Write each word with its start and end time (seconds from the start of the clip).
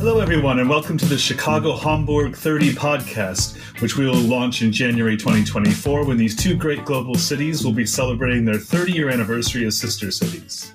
Hello, 0.00 0.18
everyone, 0.18 0.60
and 0.60 0.70
welcome 0.70 0.96
to 0.96 1.04
the 1.04 1.18
Chicago 1.18 1.76
Hamburg 1.76 2.34
30 2.34 2.72
podcast, 2.72 3.58
which 3.82 3.98
we 3.98 4.06
will 4.06 4.14
launch 4.14 4.62
in 4.62 4.72
January 4.72 5.14
2024 5.14 6.06
when 6.06 6.16
these 6.16 6.34
two 6.34 6.56
great 6.56 6.86
global 6.86 7.14
cities 7.16 7.62
will 7.62 7.74
be 7.74 7.84
celebrating 7.84 8.46
their 8.46 8.56
30 8.56 8.92
year 8.92 9.10
anniversary 9.10 9.66
as 9.66 9.78
sister 9.78 10.10
cities. 10.10 10.72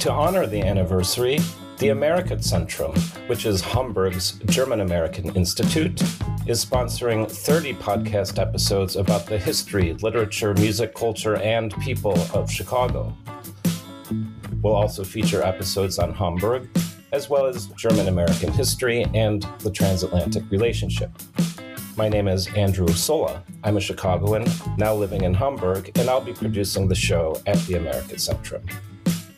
To 0.00 0.10
honor 0.10 0.46
the 0.46 0.62
anniversary, 0.62 1.36
the 1.76 1.88
Amerikazentrum, 1.88 2.96
which 3.28 3.44
is 3.44 3.60
Hamburg's 3.60 4.38
German 4.46 4.80
American 4.80 5.36
Institute, 5.36 6.00
is 6.46 6.64
sponsoring 6.64 7.30
30 7.30 7.74
podcast 7.74 8.38
episodes 8.38 8.96
about 8.96 9.26
the 9.26 9.36
history, 9.36 9.92
literature, 10.00 10.54
music, 10.54 10.94
culture, 10.94 11.36
and 11.36 11.78
people 11.82 12.18
of 12.32 12.50
Chicago. 12.50 13.14
We'll 14.62 14.76
also 14.76 15.04
feature 15.04 15.42
episodes 15.42 15.98
on 15.98 16.14
Hamburg, 16.14 16.70
as 17.12 17.30
well 17.30 17.46
as 17.46 17.66
German 17.68 18.08
American 18.08 18.52
history 18.52 19.04
and 19.14 19.46
the 19.60 19.70
transatlantic 19.70 20.50
relationship. 20.50 21.10
My 21.96 22.08
name 22.08 22.28
is 22.28 22.46
Andrew 22.54 22.88
Sola. 22.88 23.42
I'm 23.64 23.76
a 23.76 23.80
Chicagoan, 23.80 24.44
now 24.76 24.94
living 24.94 25.22
in 25.22 25.34
Hamburg, 25.34 25.90
and 25.98 26.08
I'll 26.08 26.20
be 26.20 26.32
producing 26.32 26.86
the 26.86 26.94
show 26.94 27.40
at 27.46 27.58
the 27.66 27.74
Amerikazentrum. 27.74 28.62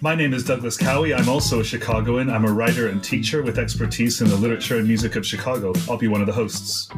My 0.00 0.14
name 0.14 0.32
is 0.32 0.44
Douglas 0.44 0.76
Cowie. 0.76 1.12
I'm 1.12 1.28
also 1.28 1.60
a 1.60 1.64
Chicagoan. 1.64 2.30
I'm 2.30 2.44
a 2.44 2.52
writer 2.52 2.88
and 2.88 3.02
teacher 3.02 3.42
with 3.42 3.58
expertise 3.58 4.20
in 4.20 4.28
the 4.28 4.36
literature 4.36 4.78
and 4.78 4.86
music 4.86 5.16
of 5.16 5.26
Chicago. 5.26 5.72
I'll 5.88 5.98
be 5.98 6.08
one 6.08 6.20
of 6.20 6.26
the 6.26 6.32
hosts. 6.32 6.88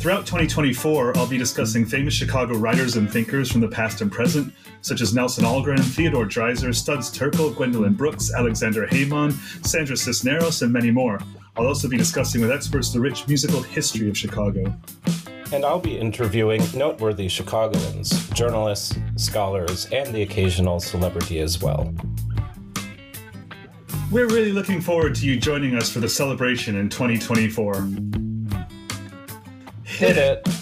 Throughout 0.00 0.24
2024, 0.24 1.18
I'll 1.18 1.26
be 1.26 1.36
discussing 1.36 1.84
famous 1.84 2.14
Chicago 2.14 2.54
writers 2.54 2.96
and 2.96 3.12
thinkers 3.12 3.52
from 3.52 3.60
the 3.60 3.68
past 3.68 4.00
and 4.00 4.10
present, 4.10 4.50
such 4.80 5.02
as 5.02 5.12
Nelson 5.12 5.44
Algren, 5.44 5.78
Theodore 5.78 6.24
Dreiser, 6.24 6.74
Studs 6.74 7.10
Terkel, 7.10 7.54
Gwendolyn 7.54 7.92
Brooks, 7.92 8.32
Aleksandar 8.34 8.88
Hemon, 8.88 9.32
Sandra 9.62 9.94
Cisneros, 9.94 10.62
and 10.62 10.72
many 10.72 10.90
more. 10.90 11.20
I'll 11.54 11.66
also 11.66 11.86
be 11.86 11.98
discussing 11.98 12.40
with 12.40 12.50
experts 12.50 12.94
the 12.94 12.98
rich 12.98 13.28
musical 13.28 13.60
history 13.60 14.08
of 14.08 14.16
Chicago. 14.16 14.74
And 15.52 15.66
I'll 15.66 15.78
be 15.78 15.98
interviewing 15.98 16.62
noteworthy 16.74 17.28
Chicagoans, 17.28 18.26
journalists, 18.30 18.96
scholars, 19.16 19.86
and 19.92 20.14
the 20.14 20.22
occasional 20.22 20.80
celebrity 20.80 21.40
as 21.40 21.60
well. 21.60 21.94
We're 24.10 24.28
really 24.28 24.52
looking 24.52 24.80
forward 24.80 25.14
to 25.16 25.26
you 25.26 25.38
joining 25.38 25.74
us 25.74 25.92
for 25.92 26.00
the 26.00 26.08
celebration 26.08 26.76
in 26.76 26.88
2024. 26.88 28.29
Hit 30.00 30.16
it! 30.16 30.59